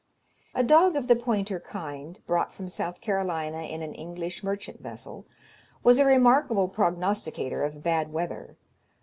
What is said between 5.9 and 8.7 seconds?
a remarkable prognosticator of bad weather.